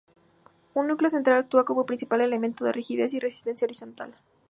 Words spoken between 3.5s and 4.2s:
horizontal.